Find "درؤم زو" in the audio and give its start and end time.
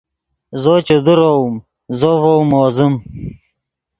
1.05-2.11